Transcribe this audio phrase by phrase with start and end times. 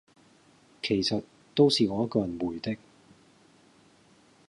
[0.81, 1.23] 其實
[1.53, 2.75] 都是我一個人回的